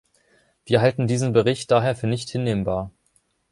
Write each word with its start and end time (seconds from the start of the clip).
Wir 0.65 0.81
halten 0.81 1.05
diesen 1.05 1.31
Bericht 1.31 1.69
daher 1.69 1.95
für 1.95 2.07
nicht 2.07 2.27
hinnehmbar. 2.31 2.89